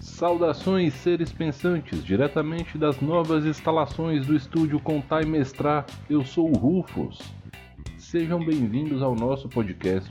Saudações, 0.00 0.94
seres 0.94 1.30
pensantes, 1.30 2.02
diretamente 2.02 2.78
das 2.78 3.00
novas 3.00 3.44
instalações 3.44 4.26
do 4.26 4.34
estúdio 4.34 4.80
Contar 4.80 5.22
e 5.22 5.26
Mestrar, 5.26 5.84
eu 6.08 6.24
sou 6.24 6.50
o 6.50 6.56
Rufus. 6.56 7.20
Sejam 7.98 8.42
bem-vindos 8.42 9.02
ao 9.02 9.14
nosso 9.14 9.46
podcast. 9.48 10.10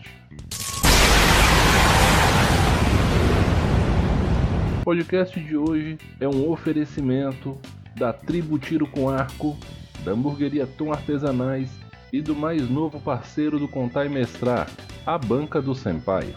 O 4.79 4.83
podcast 4.83 5.39
de 5.39 5.57
hoje 5.57 5.97
é 6.19 6.27
um 6.27 6.49
oferecimento 6.49 7.57
da 7.97 8.13
Tribo 8.13 8.59
Tiro 8.59 8.87
com 8.87 9.09
Arco, 9.09 9.57
da 10.05 10.11
Hamburgueria 10.11 10.67
Tom 10.67 10.91
Artesanais 10.91 11.69
e 12.13 12.21
do 12.21 12.35
mais 12.35 12.69
novo 12.69 12.99
parceiro 12.99 13.59
do 13.59 13.67
Contar 13.67 14.05
e 14.05 14.09
Mestrar, 14.09 14.69
a 15.05 15.17
Banca 15.17 15.61
do 15.61 15.73
Senpai. 15.73 16.33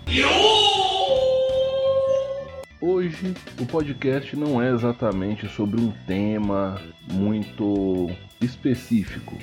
Hoje 2.81 3.35
o 3.61 3.67
podcast 3.67 4.35
não 4.35 4.61
é 4.61 4.71
exatamente 4.71 5.47
sobre 5.49 5.81
um 5.81 5.93
tema 6.07 6.81
muito 7.13 8.11
específico. 8.41 9.37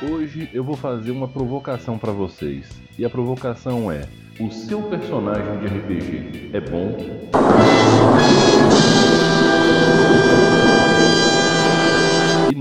Hoje 0.00 0.48
eu 0.54 0.64
vou 0.64 0.76
fazer 0.76 1.10
uma 1.10 1.28
provocação 1.28 1.98
para 1.98 2.12
vocês. 2.12 2.68
E 2.98 3.04
a 3.04 3.10
provocação 3.10 3.92
é: 3.92 4.08
o 4.40 4.50
seu 4.50 4.80
personagem 4.82 5.58
de 5.58 5.66
RPG 5.66 6.50
é 6.54 6.60
bom? 6.60 6.96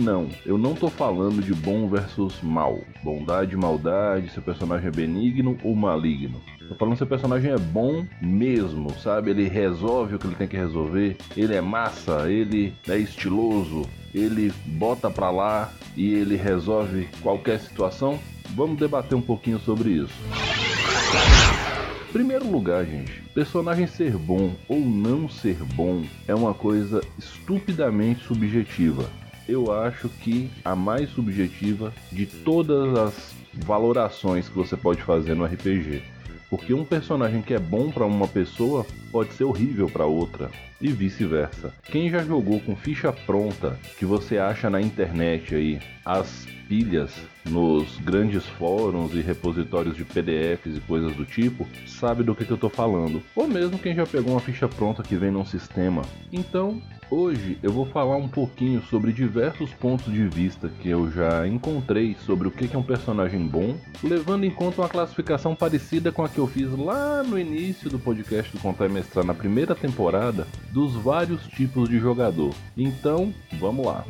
Não, 0.07 0.29
eu 0.45 0.57
não 0.57 0.73
tô 0.73 0.87
falando 0.87 1.43
de 1.43 1.53
bom 1.53 1.89
versus 1.89 2.41
mal, 2.41 2.79
bondade 3.03 3.55
e 3.55 3.57
maldade, 3.57 4.29
seu 4.29 4.41
personagem 4.41 4.87
é 4.87 4.91
benigno 4.91 5.57
ou 5.61 5.75
maligno. 5.75 6.41
Tô 6.69 6.75
falando 6.75 6.95
se 6.95 7.03
o 7.03 7.07
personagem 7.07 7.51
é 7.51 7.57
bom 7.57 8.05
mesmo, 8.21 8.89
sabe? 8.99 9.31
Ele 9.31 9.49
resolve 9.49 10.15
o 10.15 10.17
que 10.17 10.25
ele 10.25 10.37
tem 10.37 10.47
que 10.47 10.55
resolver, 10.55 11.17
ele 11.35 11.53
é 11.53 11.59
massa, 11.59 12.31
ele 12.31 12.73
é 12.87 12.97
estiloso, 12.97 13.81
ele 14.15 14.53
bota 14.65 15.09
pra 15.11 15.29
lá 15.29 15.73
e 15.93 16.13
ele 16.13 16.37
resolve 16.37 17.09
qualquer 17.21 17.59
situação. 17.59 18.17
Vamos 18.51 18.79
debater 18.79 19.17
um 19.17 19.21
pouquinho 19.21 19.59
sobre 19.59 19.89
isso. 19.89 20.15
Primeiro 22.13 22.49
lugar, 22.49 22.85
gente, 22.85 23.21
personagem 23.33 23.87
ser 23.87 24.15
bom 24.15 24.55
ou 24.69 24.79
não 24.79 25.27
ser 25.27 25.57
bom 25.75 26.01
é 26.25 26.33
uma 26.33 26.53
coisa 26.53 27.01
estupidamente 27.19 28.23
subjetiva. 28.23 29.03
Eu 29.47 29.71
acho 29.71 30.09
que 30.09 30.49
a 30.65 30.75
mais 30.75 31.09
subjetiva 31.11 31.93
de 32.11 32.25
todas 32.25 32.97
as 32.97 33.35
valorações 33.53 34.49
que 34.49 34.55
você 34.55 34.75
pode 34.75 35.01
fazer 35.01 35.35
no 35.35 35.45
RPG. 35.45 36.03
Porque 36.49 36.73
um 36.73 36.85
personagem 36.85 37.41
que 37.41 37.53
é 37.53 37.59
bom 37.59 37.91
para 37.91 38.05
uma 38.05 38.27
pessoa 38.27 38.85
pode 39.11 39.33
ser 39.33 39.43
horrível 39.43 39.89
para 39.89 40.05
outra 40.05 40.49
e 40.81 40.91
vice-versa. 40.91 41.73
Quem 41.83 42.09
já 42.09 42.23
jogou 42.23 42.59
com 42.59 42.75
ficha 42.75 43.11
pronta 43.11 43.79
que 43.97 44.05
você 44.05 44.37
acha 44.37 44.69
na 44.69 44.81
internet 44.81 45.55
aí, 45.55 45.79
as 46.05 46.45
pilhas 46.67 47.11
nos 47.45 47.97
grandes 47.99 48.45
fóruns 48.45 49.13
e 49.13 49.21
repositórios 49.21 49.95
de 49.95 50.03
PDFs 50.03 50.77
e 50.77 50.81
coisas 50.81 51.15
do 51.15 51.25
tipo, 51.25 51.67
sabe 51.87 52.23
do 52.23 52.35
que, 52.35 52.45
que 52.45 52.51
eu 52.51 52.57
tô 52.57 52.69
falando. 52.69 53.21
Ou 53.35 53.47
mesmo 53.47 53.79
quem 53.79 53.95
já 53.95 54.05
pegou 54.05 54.33
uma 54.33 54.39
ficha 54.39 54.67
pronta 54.67 55.03
que 55.03 55.15
vem 55.15 55.31
num 55.31 55.45
sistema. 55.45 56.01
Então, 56.31 56.81
Hoje 57.09 57.57
eu 57.63 57.71
vou 57.71 57.85
falar 57.85 58.17
um 58.17 58.27
pouquinho 58.27 58.81
sobre 58.89 59.13
diversos 59.13 59.71
pontos 59.71 60.11
de 60.11 60.27
vista 60.27 60.69
que 60.81 60.89
eu 60.89 61.09
já 61.09 61.47
encontrei 61.47 62.17
sobre 62.25 62.49
o 62.49 62.51
que 62.51 62.75
é 62.75 62.77
um 62.77 62.83
personagem 62.83 63.47
bom, 63.47 63.77
levando 64.03 64.43
em 64.43 64.51
conta 64.51 64.81
uma 64.81 64.89
classificação 64.89 65.55
parecida 65.55 66.11
com 66.11 66.25
a 66.25 66.27
que 66.27 66.37
eu 66.37 66.47
fiz 66.47 66.69
lá 66.77 67.23
no 67.23 67.39
início 67.39 67.89
do 67.89 67.97
podcast 67.97 68.51
do 68.51 68.59
Contar 68.59 68.87
e 68.87 68.89
Mestrar 68.89 69.25
na 69.25 69.33
primeira 69.33 69.73
temporada, 69.73 70.45
dos 70.73 70.95
vários 70.95 71.47
tipos 71.47 71.87
de 71.87 71.97
jogador. 71.97 72.53
Então, 72.75 73.33
vamos 73.57 73.85
lá. 73.85 74.03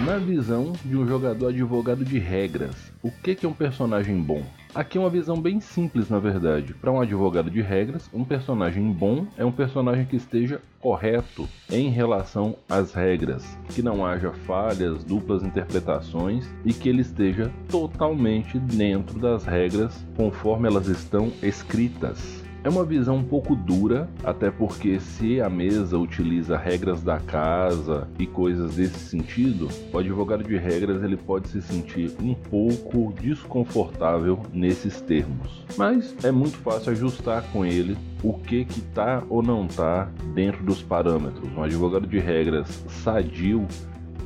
Na 0.00 0.18
visão 0.18 0.72
de 0.84 0.96
um 0.96 1.06
jogador 1.06 1.48
advogado 1.48 2.04
de 2.04 2.18
regras, 2.18 2.92
o 3.00 3.12
que 3.12 3.38
é 3.40 3.48
um 3.48 3.52
personagem 3.52 4.20
bom? 4.20 4.42
Aqui 4.74 4.98
é 4.98 5.00
uma 5.00 5.08
visão 5.08 5.40
bem 5.40 5.60
simples, 5.60 6.10
na 6.10 6.18
verdade. 6.18 6.74
Para 6.74 6.90
um 6.90 7.00
advogado 7.00 7.48
de 7.48 7.62
regras, 7.62 8.10
um 8.12 8.24
personagem 8.24 8.90
bom 8.90 9.24
é 9.38 9.44
um 9.44 9.52
personagem 9.52 10.04
que 10.04 10.16
esteja 10.16 10.60
correto 10.80 11.48
em 11.70 11.90
relação 11.90 12.56
às 12.68 12.92
regras, 12.92 13.56
que 13.68 13.82
não 13.82 14.04
haja 14.04 14.32
falhas, 14.32 15.04
duplas 15.04 15.44
interpretações 15.44 16.44
e 16.64 16.74
que 16.74 16.88
ele 16.88 17.02
esteja 17.02 17.52
totalmente 17.70 18.58
dentro 18.58 19.20
das 19.20 19.44
regras 19.44 20.04
conforme 20.16 20.66
elas 20.66 20.88
estão 20.88 21.32
escritas. 21.40 22.43
É 22.64 22.68
uma 22.70 22.82
visão 22.82 23.16
um 23.16 23.22
pouco 23.22 23.54
dura, 23.54 24.08
até 24.24 24.50
porque 24.50 24.98
se 24.98 25.38
a 25.38 25.50
mesa 25.50 25.98
utiliza 25.98 26.56
regras 26.56 27.02
da 27.02 27.18
casa 27.18 28.08
e 28.18 28.26
coisas 28.26 28.76
desse 28.76 29.00
sentido, 29.00 29.68
o 29.92 29.98
advogado 29.98 30.42
de 30.42 30.56
regras 30.56 31.02
ele 31.02 31.18
pode 31.18 31.48
se 31.48 31.60
sentir 31.60 32.10
um 32.22 32.32
pouco 32.32 33.12
desconfortável 33.20 34.40
nesses 34.50 34.98
termos. 35.02 35.62
Mas 35.76 36.16
é 36.24 36.30
muito 36.30 36.56
fácil 36.56 36.92
ajustar 36.92 37.42
com 37.52 37.66
ele 37.66 37.98
o 38.22 38.32
que 38.32 38.64
que 38.64 38.80
tá 38.80 39.22
ou 39.28 39.42
não 39.42 39.66
tá 39.66 40.08
dentro 40.34 40.64
dos 40.64 40.80
parâmetros. 40.80 41.46
Um 41.54 41.62
advogado 41.62 42.06
de 42.06 42.18
regras 42.18 42.82
sadio, 42.88 43.66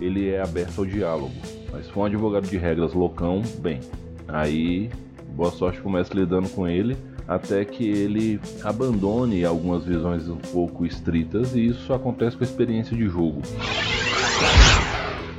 ele 0.01 0.29
é 0.29 0.41
aberto 0.41 0.79
ao 0.79 0.87
diálogo. 0.87 1.35
Mas 1.73 1.87
se 1.87 1.93
for 1.93 2.03
um 2.03 2.05
advogado 2.05 2.47
de 2.47 2.57
regras 2.57 2.95
loucão, 2.95 3.43
bem, 3.61 3.81
aí 4.29 4.91
boa 5.39 5.53
sorte 5.53 5.81
começa 5.81 6.13
lidando 6.13 6.49
com 6.49 6.67
ele 6.67 6.97
até 7.29 7.65
que 7.65 7.89
ele 7.89 8.41
abandone 8.65 9.45
algumas 9.45 9.85
visões 9.85 10.29
um 10.29 10.37
pouco 10.37 10.85
estritas 10.85 11.55
e 11.55 11.65
isso 11.65 11.95
acontece 11.95 12.37
com 12.37 12.43
a 12.43 12.47
experiência 12.47 12.97
de 12.97 13.07
jogo. 13.09 13.41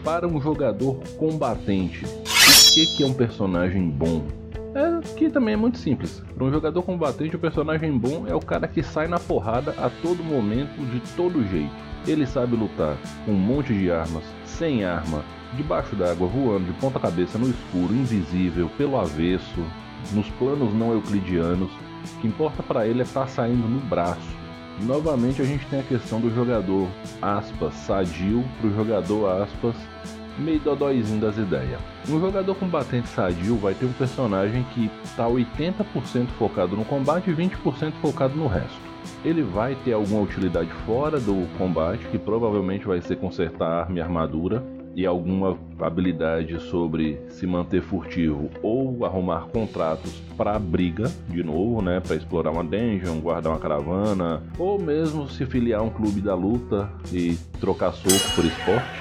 Para 0.02 0.26
um 0.26 0.40
jogador 0.40 1.02
combatente, 1.18 2.06
o 2.06 2.74
que, 2.74 2.96
que 2.96 3.04
é 3.04 3.06
um 3.06 3.14
personagem 3.14 3.90
bom? 3.90 4.26
É 4.74 5.02
que 5.18 5.30
também 5.30 5.56
é 5.56 5.58
muito 5.58 5.78
simples. 5.78 6.24
Para 6.34 6.46
um 6.46 6.52
jogador 6.52 6.82
combatente, 6.84 7.36
o 7.36 7.40
personagem 7.40 7.98
bom 7.98 8.26
é 8.26 8.34
o 8.34 8.40
cara 8.40 8.70
que 8.70 8.82
sai 8.82 9.10
na 9.10 9.20
porrada 9.20 9.72
a 9.78 9.90
todo 9.90 10.24
momento, 10.24 10.80
de 10.92 11.02
todo 11.18 11.46
jeito. 11.50 11.76
Ele 12.08 12.26
sabe 12.26 12.56
lutar 12.56 12.96
com 13.26 13.34
um 13.34 13.38
monte 13.38 13.74
de 13.74 13.92
armas, 13.92 14.24
sem 14.46 14.86
arma, 14.86 15.26
debaixo 15.56 15.94
d'água, 15.96 16.28
voando 16.28 16.66
de 16.66 16.80
ponta 16.80 17.00
cabeça 17.00 17.38
no 17.38 17.50
escuro, 17.50 17.94
invisível, 17.94 18.70
pelo 18.78 18.98
avesso, 18.98 19.66
nos 20.14 20.30
planos 20.32 20.74
não 20.74 20.94
euclidianos, 20.94 21.72
o 21.72 22.22
que 22.22 22.28
importa 22.28 22.64
para 22.64 22.88
ele 22.88 23.00
é 23.00 23.04
estar 23.04 23.22
tá 23.22 23.28
saindo 23.28 23.68
no 23.68 23.80
braço. 23.80 24.40
Novamente 24.82 25.42
a 25.42 25.46
gente 25.46 25.66
tem 25.66 25.82
a 25.82 25.84
questão 25.84 26.22
do 26.22 26.34
jogador 26.34 26.88
aspas 27.22 27.74
sadio 27.74 28.44
para 28.60 28.70
o 28.70 28.74
jogador 28.74 29.44
aspas 29.44 29.76
meio 30.40 30.60
dodóizinho 30.60 31.20
das 31.20 31.38
ideias. 31.38 31.80
Um 32.08 32.20
jogador 32.20 32.56
combatente 32.56 33.10
sadio 33.10 33.58
vai 33.58 33.74
ter 33.74 33.86
um 33.86 33.94
personagem 33.94 34.64
que 34.74 34.90
está 35.04 35.28
80% 35.28 36.28
focado 36.38 36.76
no 36.76 36.86
combate 36.86 37.30
e 37.30 37.34
20% 37.34 37.94
focado 38.02 38.36
no 38.36 38.48
resto. 38.48 38.90
Ele 39.24 39.44
vai 39.44 39.76
ter 39.76 39.94
alguma 39.94 40.22
utilidade 40.22 40.72
fora 40.86 41.20
do 41.20 41.48
combate, 41.58 42.06
que 42.08 42.18
provavelmente 42.18 42.88
vai 42.88 43.02
ser 43.02 43.18
consertar 43.18 43.82
arma 43.82 43.98
e 43.98 44.02
armadura, 44.02 44.64
e 44.96 45.06
alguma 45.06 45.58
habilidade 45.80 46.60
sobre 46.62 47.20
se 47.30 47.46
manter 47.48 47.82
furtivo 47.82 48.50
ou 48.62 49.06
arrumar 49.06 49.48
contratos 49.48 50.22
para 50.36 50.58
briga, 50.60 51.12
de 51.30 51.44
novo, 51.44 51.82
né, 51.82 52.00
para 52.00 52.16
explorar 52.16 52.52
uma 52.52 52.64
dungeon, 52.64 53.20
guardar 53.20 53.54
uma 53.54 53.60
caravana, 53.60 54.42
ou 54.58 54.80
mesmo 54.80 55.30
se 55.30 55.46
filiar 55.46 55.82
a 55.82 55.84
um 55.84 55.90
clube 55.90 56.22
da 56.22 56.36
luta 56.36 56.90
e 57.12 57.38
trocar 57.60 57.92
soco 57.92 58.36
por 58.36 58.46
esporte. 58.46 59.00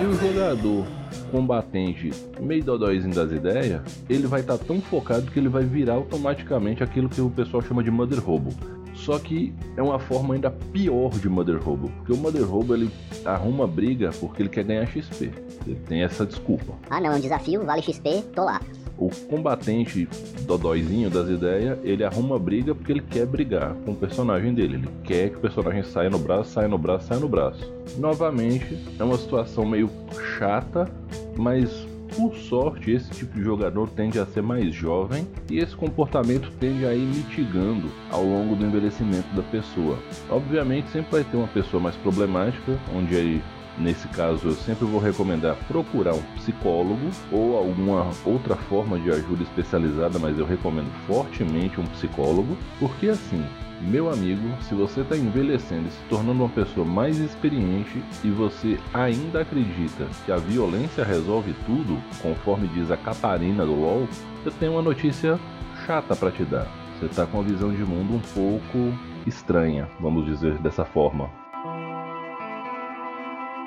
E 0.00 0.04
o 0.04 0.12
jogador 0.14 0.86
combatente 1.30 2.10
meio 2.40 2.62
dodóizinho 2.62 3.14
das 3.14 3.32
ideias, 3.32 3.80
ele 4.08 4.26
vai 4.26 4.40
estar 4.40 4.58
tá 4.58 4.64
tão 4.64 4.80
focado 4.80 5.30
que 5.30 5.38
ele 5.38 5.48
vai 5.48 5.64
virar 5.64 5.94
automaticamente 5.94 6.82
aquilo 6.82 7.08
que 7.08 7.20
o 7.20 7.30
pessoal 7.30 7.62
chama 7.62 7.82
de 7.82 7.90
Mother 7.90 8.22
Robo. 8.22 8.50
Só 8.96 9.18
que 9.18 9.52
é 9.76 9.82
uma 9.82 9.98
forma 9.98 10.34
ainda 10.34 10.50
pior 10.50 11.10
de 11.10 11.28
Mother 11.28 11.62
Robo, 11.62 11.90
porque 11.98 12.12
o 12.12 12.16
Mother 12.16 12.44
Robo 12.44 12.74
ele 12.74 12.90
arruma 13.24 13.66
briga 13.66 14.10
porque 14.18 14.42
ele 14.42 14.48
quer 14.48 14.64
ganhar 14.64 14.86
XP. 14.86 15.30
Ele 15.66 15.76
tem 15.86 16.02
essa 16.02 16.24
desculpa. 16.24 16.72
Ah 16.90 17.00
não, 17.00 17.12
é 17.12 17.16
um 17.16 17.20
desafio, 17.20 17.64
vale 17.64 17.82
XP, 17.82 18.22
tô 18.34 18.44
lá. 18.44 18.60
O 18.98 19.10
combatente 19.28 20.08
dodóizinho 20.46 21.10
das 21.10 21.28
ideias, 21.28 21.78
ele 21.84 22.02
arruma 22.02 22.38
briga 22.38 22.74
porque 22.74 22.92
ele 22.92 23.02
quer 23.02 23.26
brigar 23.26 23.74
com 23.84 23.92
o 23.92 23.94
personagem 23.94 24.54
dele. 24.54 24.76
Ele 24.76 24.88
quer 25.04 25.30
que 25.30 25.36
o 25.36 25.40
personagem 25.40 25.82
saia 25.82 26.08
no 26.08 26.18
braço, 26.18 26.52
saia 26.52 26.66
no 26.66 26.78
braço, 26.78 27.06
saia 27.06 27.20
no 27.20 27.28
braço. 27.28 27.70
Novamente, 27.98 28.78
é 28.98 29.04
uma 29.04 29.18
situação 29.18 29.66
meio 29.66 29.90
chata, 30.38 30.90
mas 31.36 31.85
por 32.16 32.34
sorte, 32.34 32.90
esse 32.90 33.10
tipo 33.10 33.34
de 33.34 33.44
jogador 33.44 33.90
tende 33.90 34.18
a 34.18 34.24
ser 34.24 34.42
mais 34.42 34.74
jovem 34.74 35.26
e 35.50 35.58
esse 35.58 35.76
comportamento 35.76 36.50
tende 36.58 36.86
a 36.86 36.94
ir 36.94 37.06
mitigando 37.06 37.90
ao 38.10 38.24
longo 38.24 38.56
do 38.56 38.64
envelhecimento 38.64 39.28
da 39.36 39.42
pessoa. 39.42 39.98
Obviamente, 40.30 40.90
sempre 40.90 41.10
vai 41.10 41.24
ter 41.24 41.36
uma 41.36 41.48
pessoa 41.48 41.80
mais 41.80 41.94
problemática, 41.96 42.78
onde 42.94 43.14
aí 43.14 43.42
Nesse 43.78 44.08
caso, 44.08 44.48
eu 44.48 44.52
sempre 44.52 44.86
vou 44.86 45.00
recomendar 45.00 45.56
procurar 45.68 46.14
um 46.14 46.22
psicólogo 46.36 47.10
ou 47.30 47.58
alguma 47.58 48.10
outra 48.24 48.56
forma 48.56 48.98
de 48.98 49.10
ajuda 49.10 49.42
especializada, 49.42 50.18
mas 50.18 50.38
eu 50.38 50.46
recomendo 50.46 50.90
fortemente 51.06 51.78
um 51.80 51.86
psicólogo, 51.86 52.56
porque 52.78 53.08
assim, 53.08 53.44
meu 53.82 54.10
amigo, 54.10 54.48
se 54.62 54.74
você 54.74 55.02
está 55.02 55.16
envelhecendo 55.16 55.88
e 55.88 55.90
se 55.90 56.02
tornando 56.08 56.42
uma 56.42 56.48
pessoa 56.48 56.86
mais 56.86 57.18
experiente 57.18 58.02
e 58.24 58.30
você 58.30 58.78
ainda 58.94 59.42
acredita 59.42 60.06
que 60.24 60.32
a 60.32 60.38
violência 60.38 61.04
resolve 61.04 61.54
tudo, 61.66 62.02
conforme 62.22 62.68
diz 62.68 62.90
a 62.90 62.96
Catarina 62.96 63.66
do 63.66 63.74
LoL, 63.74 64.08
eu 64.44 64.52
tenho 64.52 64.72
uma 64.72 64.82
notícia 64.82 65.38
chata 65.84 66.16
para 66.16 66.30
te 66.30 66.44
dar. 66.44 66.66
Você 66.98 67.06
está 67.06 67.26
com 67.26 67.38
uma 67.38 67.44
visão 67.44 67.70
de 67.70 67.84
mundo 67.84 68.14
um 68.14 68.20
pouco 68.34 68.96
estranha, 69.26 69.86
vamos 70.00 70.24
dizer 70.24 70.56
dessa 70.58 70.84
forma. 70.84 71.45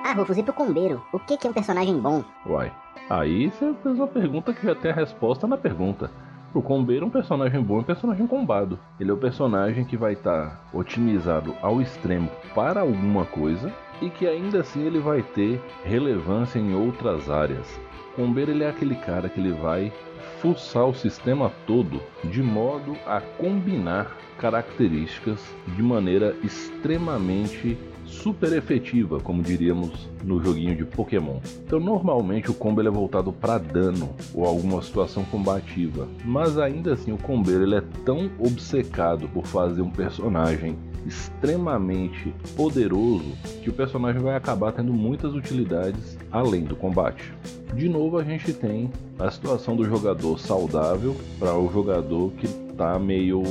Ah, 0.10 0.14
Rufus, 0.14 0.40
e 0.40 0.42
pro 0.42 0.52
Combeiro, 0.52 1.04
o 1.14 1.20
que, 1.20 1.38
que 1.38 1.46
é 1.46 1.50
um 1.52 1.54
personagem 1.54 1.96
bom? 2.00 2.24
Uai, 2.44 2.74
aí 3.08 3.48
você 3.52 3.76
fez 3.84 3.96
uma 3.96 4.08
pergunta 4.08 4.52
que 4.52 4.66
já 4.66 4.74
tem 4.74 4.90
a 4.90 4.96
resposta 4.96 5.46
na 5.46 5.56
pergunta. 5.56 6.10
O 6.52 6.64
Combeiro, 6.64 7.06
um 7.06 7.12
personagem 7.12 7.62
bom 7.62 7.78
é 7.78 7.82
um 7.82 7.84
personagem 7.84 8.26
combado. 8.26 8.80
Ele 9.00 9.12
é 9.12 9.14
o 9.14 9.18
personagem 9.18 9.86
que 9.86 9.96
vai 9.96 10.14
estar 10.14 10.50
tá 10.50 10.60
otimizado 10.74 11.54
ao 11.62 11.80
extremo 11.80 12.28
para 12.56 12.82
alguma 12.82 13.24
coisa 13.24 13.72
e 14.02 14.10
que 14.10 14.28
ainda 14.28 14.62
assim 14.62 14.82
ele 14.82 14.98
vai 14.98 15.22
ter 15.22 15.62
relevância 15.86 16.58
em 16.58 16.74
outras 16.74 17.30
áreas. 17.30 17.80
O 18.14 18.16
Combeiro 18.16 18.50
ele 18.50 18.64
é 18.64 18.70
aquele 18.70 18.96
cara 18.96 19.30
que 19.30 19.40
ele 19.40 19.52
vai 19.52 19.94
fuçar 20.42 20.88
o 20.88 20.96
sistema 20.96 21.52
todo 21.68 22.02
de 22.24 22.42
modo 22.42 22.98
a 23.06 23.22
combinar 23.22 24.08
características 24.40 25.40
de 25.68 25.84
maneira 25.84 26.36
extremamente 26.44 27.78
super 28.10 28.52
efetiva, 28.54 29.20
como 29.20 29.42
diríamos 29.42 30.10
no 30.24 30.44
joguinho 30.44 30.76
de 30.76 30.84
Pokémon. 30.84 31.40
Então, 31.66 31.80
normalmente 31.80 32.50
o 32.50 32.54
combo 32.54 32.82
é 32.82 32.90
voltado 32.90 33.32
para 33.32 33.58
dano 33.58 34.10
ou 34.34 34.46
alguma 34.46 34.82
situação 34.82 35.24
combativa, 35.26 36.08
mas 36.26 36.58
ainda 36.58 36.94
assim 36.94 37.12
o 37.12 37.18
combeiro 37.18 37.64
ele 37.64 37.76
é 37.76 37.84
tão 38.04 38.30
obcecado 38.40 39.28
por 39.30 39.46
fazer 39.46 39.82
um 39.82 39.90
personagem 39.90 40.78
extremamente 41.06 42.34
poderoso 42.56 43.32
que 43.64 43.70
o 43.70 43.74
personagem 43.74 44.22
vai 44.22 44.36
acabar 44.36 44.72
tendo 44.72 44.94
muitas 44.94 45.34
utilidades 45.34 46.18
além 46.32 46.64
do 46.64 46.76
combate. 46.76 47.34
De 47.74 47.88
novo, 47.88 48.18
a 48.18 48.24
gente 48.24 48.54
tem 48.54 48.92
a 49.18 49.30
situação 49.32 49.76
do 49.76 49.86
jogador 49.86 50.40
saudável 50.40 51.16
para 51.40 51.56
o 51.58 51.72
jogador 51.72 52.32
que 52.34 52.46
está 52.46 53.00
meio 53.00 53.44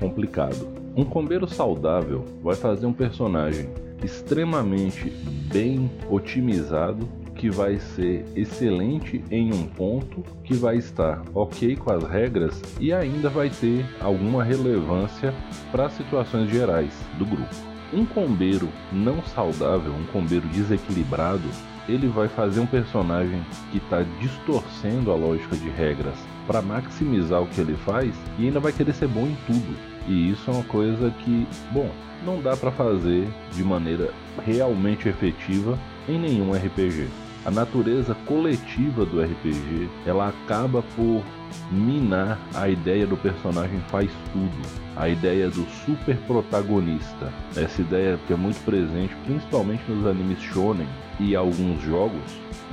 complicado. 0.00 0.68
Um 0.96 1.04
combeiro 1.04 1.46
saudável 1.46 2.24
vai 2.42 2.56
fazer 2.56 2.86
um 2.86 2.92
personagem 2.92 3.68
extremamente 4.02 5.10
bem 5.52 5.90
otimizado 6.10 7.08
que 7.36 7.50
vai 7.50 7.78
ser 7.78 8.24
excelente 8.34 9.22
em 9.30 9.52
um 9.52 9.66
ponto, 9.66 10.22
que 10.42 10.54
vai 10.54 10.76
estar 10.76 11.22
ok 11.34 11.76
com 11.76 11.92
as 11.92 12.02
regras 12.04 12.62
e 12.80 12.92
ainda 12.92 13.28
vai 13.28 13.50
ter 13.50 13.84
alguma 14.00 14.42
relevância 14.42 15.34
para 15.70 15.90
situações 15.90 16.50
gerais 16.50 16.92
do 17.18 17.26
grupo. 17.26 17.54
Um 17.92 18.04
combeiro 18.04 18.68
não 18.90 19.22
saudável, 19.22 19.92
um 19.92 20.06
combeiro 20.06 20.48
desequilibrado, 20.48 21.48
ele 21.88 22.08
vai 22.08 22.26
fazer 22.26 22.60
um 22.60 22.66
personagem 22.66 23.44
que 23.70 23.78
está 23.78 24.02
distorcendo 24.20 25.12
a 25.12 25.14
lógica 25.14 25.56
de 25.56 25.68
regras 25.68 26.16
para 26.46 26.62
maximizar 26.62 27.42
o 27.42 27.46
que 27.46 27.60
ele 27.60 27.76
faz 27.84 28.14
e 28.38 28.46
ainda 28.46 28.60
vai 28.60 28.72
querer 28.72 28.94
ser 28.94 29.08
bom 29.08 29.26
em 29.26 29.36
tudo. 29.46 29.76
E 30.08 30.30
isso 30.30 30.50
é 30.50 30.54
uma 30.54 30.64
coisa 30.64 31.10
que, 31.24 31.46
bom, 31.72 31.90
não 32.24 32.40
dá 32.40 32.56
para 32.56 32.70
fazer 32.70 33.28
de 33.52 33.64
maneira 33.64 34.12
realmente 34.44 35.08
efetiva 35.08 35.78
em 36.08 36.18
nenhum 36.18 36.52
RPG. 36.52 37.08
A 37.44 37.50
natureza 37.50 38.14
coletiva 38.26 39.04
do 39.04 39.22
RPG, 39.22 39.88
ela 40.04 40.28
acaba 40.28 40.82
por 40.96 41.22
minar 41.70 42.38
a 42.54 42.68
ideia 42.68 43.06
do 43.06 43.16
personagem 43.16 43.80
faz 43.88 44.10
tudo, 44.32 44.68
a 44.96 45.08
ideia 45.08 45.48
do 45.48 45.66
super 45.84 46.16
protagonista. 46.26 47.32
Essa 47.56 47.80
ideia 47.80 48.18
que 48.26 48.32
é 48.32 48.36
muito 48.36 48.62
presente 48.64 49.14
principalmente 49.24 49.82
nos 49.90 50.06
animes 50.06 50.40
shonen 50.40 50.88
e 51.18 51.34
alguns 51.34 51.82
jogos, 51.82 52.22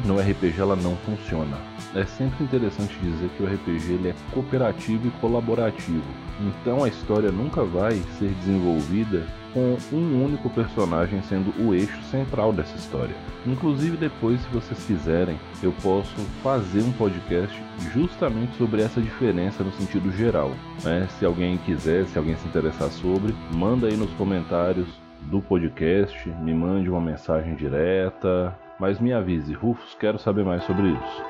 no 0.06 0.20
RPG 0.20 0.60
ela 0.60 0.76
não 0.76 0.96
funciona. 0.98 1.58
É 1.96 2.06
sempre 2.06 2.44
interessante 2.44 2.98
dizer 3.02 3.30
que 3.38 3.44
o 3.44 3.46
RPG 3.46 3.94
ele 3.94 4.10
é 4.10 4.16
cooperativo 4.32 5.08
e 5.08 5.12
colaborativo. 5.22 6.04
Então 6.42 6.84
a 6.84 6.88
história 6.88 7.32
nunca 7.32 7.64
vai 7.64 7.94
ser 8.18 8.30
desenvolvida 8.42 9.24
com 9.54 9.78
um 9.92 10.26
único 10.26 10.50
personagem 10.50 11.22
sendo 11.22 11.54
o 11.64 11.74
eixo 11.76 12.02
central 12.10 12.52
dessa 12.52 12.76
história. 12.76 13.16
Inclusive 13.46 13.96
depois, 13.98 14.42
se 14.42 14.48
vocês 14.48 14.84
quiserem, 14.86 15.40
eu 15.62 15.72
posso 15.84 16.16
fazer 16.42 16.82
um 16.82 16.92
podcast 16.94 17.56
justamente 17.94 18.58
sobre 18.58 18.73
essa 18.80 19.02
diferença 19.02 19.64
no 19.64 19.72
sentido 19.72 20.12
geral. 20.12 20.52
Né? 20.84 21.08
Se 21.18 21.26
alguém 21.26 21.58
quiser, 21.60 22.06
se 22.08 22.18
alguém 22.18 22.36
se 22.36 22.48
interessar 22.48 22.90
sobre, 22.90 23.34
manda 23.52 23.88
aí 23.88 23.96
nos 23.96 24.12
comentários 24.14 24.88
do 25.22 25.42
podcast, 25.42 26.28
me 26.30 26.54
mande 26.54 26.90
uma 26.90 27.02
mensagem 27.02 27.56
direta, 27.56 28.58
mas 28.80 29.00
me 29.00 29.14
avise, 29.14 29.54
Rufus, 29.54 29.96
quero 30.00 30.20
saber 30.20 30.44
mais 30.44 30.64
sobre 30.64 30.90
isso. 30.90 31.24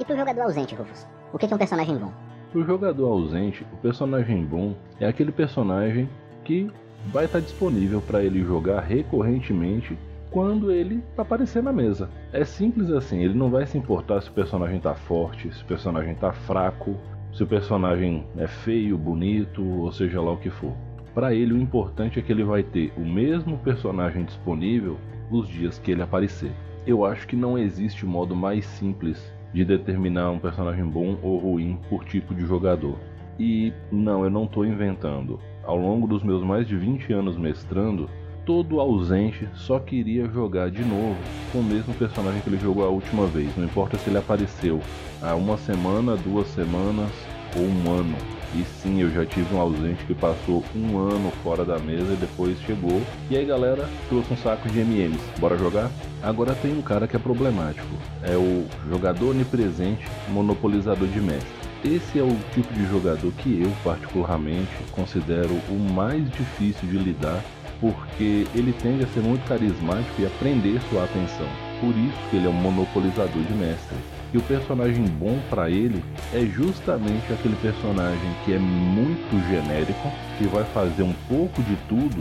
E 0.00 0.04
pro 0.04 0.16
jogador 0.16 0.42
ausente, 0.42 0.74
Rufus? 0.74 1.06
O 1.32 1.38
que 1.38 1.46
é 1.46 1.54
um 1.54 1.58
personagem 1.58 1.96
bom? 1.96 2.12
Pro 2.50 2.64
jogador 2.64 3.08
ausente, 3.08 3.66
o 3.72 3.76
personagem 3.76 4.44
bom 4.44 4.74
é 4.98 5.06
aquele 5.06 5.32
personagem 5.32 6.08
que 6.44 6.70
vai 7.06 7.26
estar 7.26 7.40
disponível 7.40 8.00
para 8.00 8.22
ele 8.22 8.42
jogar 8.44 8.80
recorrentemente 8.80 9.96
quando 10.34 10.72
ele 10.72 11.00
aparecer 11.16 11.62
na 11.62 11.72
mesa. 11.72 12.10
É 12.32 12.44
simples 12.44 12.90
assim, 12.90 13.22
ele 13.22 13.34
não 13.34 13.50
vai 13.50 13.64
se 13.66 13.78
importar 13.78 14.20
se 14.20 14.28
o 14.28 14.32
personagem 14.32 14.80
tá 14.80 14.92
forte, 14.92 15.54
se 15.54 15.62
o 15.62 15.64
personagem 15.64 16.12
tá 16.16 16.32
fraco, 16.32 16.96
se 17.32 17.44
o 17.44 17.46
personagem 17.46 18.26
é 18.36 18.48
feio, 18.48 18.98
bonito, 18.98 19.64
ou 19.64 19.92
seja 19.92 20.20
lá 20.20 20.32
o 20.32 20.36
que 20.36 20.50
for. 20.50 20.72
Para 21.14 21.32
ele, 21.32 21.54
o 21.54 21.56
importante 21.56 22.18
é 22.18 22.22
que 22.22 22.32
ele 22.32 22.42
vai 22.42 22.64
ter 22.64 22.92
o 22.96 23.02
mesmo 23.02 23.58
personagem 23.58 24.24
disponível 24.24 24.98
os 25.30 25.46
dias 25.48 25.78
que 25.78 25.92
ele 25.92 26.02
aparecer. 26.02 26.50
Eu 26.84 27.04
acho 27.04 27.28
que 27.28 27.36
não 27.36 27.56
existe 27.56 28.04
modo 28.04 28.34
mais 28.34 28.66
simples 28.66 29.32
de 29.52 29.64
determinar 29.64 30.32
um 30.32 30.40
personagem 30.40 30.84
bom 30.84 31.16
ou 31.22 31.38
ruim 31.38 31.78
por 31.88 32.04
tipo 32.04 32.34
de 32.34 32.44
jogador. 32.44 32.98
E 33.38 33.72
não, 33.92 34.24
eu 34.24 34.30
não 34.30 34.46
estou 34.46 34.66
inventando. 34.66 35.38
Ao 35.62 35.76
longo 35.76 36.08
dos 36.08 36.24
meus 36.24 36.42
mais 36.42 36.66
de 36.66 36.76
20 36.76 37.12
anos 37.12 37.36
mestrando, 37.36 38.10
todo 38.44 38.80
ausente 38.80 39.48
só 39.54 39.78
queria 39.78 40.28
jogar 40.28 40.70
de 40.70 40.84
novo 40.84 41.16
com 41.50 41.58
o 41.58 41.64
mesmo 41.64 41.94
personagem 41.94 42.40
que 42.40 42.48
ele 42.48 42.58
jogou 42.58 42.84
a 42.84 42.88
última 42.88 43.26
vez. 43.26 43.56
Não 43.56 43.64
importa 43.64 43.96
se 43.98 44.10
ele 44.10 44.18
apareceu 44.18 44.80
há 45.22 45.34
uma 45.34 45.56
semana, 45.56 46.16
duas 46.16 46.46
semanas 46.48 47.10
ou 47.56 47.62
um 47.62 47.98
ano. 48.00 48.16
E 48.54 48.62
sim, 48.64 49.00
eu 49.00 49.10
já 49.10 49.26
tive 49.26 49.52
um 49.52 49.60
ausente 49.60 50.04
que 50.04 50.14
passou 50.14 50.62
um 50.76 50.96
ano 50.96 51.32
fora 51.42 51.64
da 51.64 51.78
mesa 51.78 52.12
e 52.12 52.16
depois 52.16 52.56
chegou. 52.60 53.02
E 53.28 53.36
aí, 53.36 53.44
galera, 53.44 53.88
trouxe 54.08 54.32
um 54.32 54.36
saco 54.36 54.68
de 54.68 54.78
MMs. 54.78 55.20
Bora 55.40 55.58
jogar? 55.58 55.90
Agora 56.22 56.54
tem 56.54 56.72
um 56.72 56.82
cara 56.82 57.08
que 57.08 57.16
é 57.16 57.18
problemático. 57.18 57.86
É 58.22 58.36
o 58.36 58.64
jogador 58.88 59.30
onipresente, 59.30 60.04
monopolizador 60.28 61.08
de 61.08 61.20
mestre. 61.20 61.64
Esse 61.84 62.18
é 62.18 62.22
o 62.22 62.34
tipo 62.54 62.72
de 62.72 62.86
jogador 62.86 63.30
que 63.32 63.60
eu, 63.60 63.70
particularmente, 63.82 64.70
considero 64.92 65.54
o 65.68 65.92
mais 65.92 66.24
difícil 66.30 66.88
de 66.88 66.96
lidar, 66.96 67.44
porque 67.80 68.46
ele 68.54 68.72
tende 68.72 69.04
a 69.04 69.06
ser 69.08 69.20
muito 69.20 69.46
carismático 69.46 70.20
e 70.20 70.26
a 70.26 70.30
prender 70.38 70.80
sua 70.90 71.04
atenção. 71.04 71.48
Por 71.80 71.96
isso 71.96 72.30
que 72.30 72.36
ele 72.36 72.46
é 72.46 72.50
um 72.50 72.52
monopolizador 72.52 73.42
de 73.42 73.54
mestre. 73.54 73.96
E 74.32 74.38
o 74.38 74.42
personagem 74.42 75.04
bom 75.04 75.38
para 75.48 75.70
ele 75.70 76.02
é 76.32 76.40
justamente 76.40 77.32
aquele 77.32 77.54
personagem 77.56 78.34
que 78.44 78.52
é 78.52 78.58
muito 78.58 79.38
genérico, 79.48 80.10
que 80.36 80.44
vai 80.44 80.64
fazer 80.64 81.04
um 81.04 81.14
pouco 81.28 81.62
de 81.62 81.76
tudo, 81.88 82.20